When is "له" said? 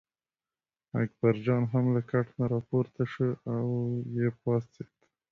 1.95-2.01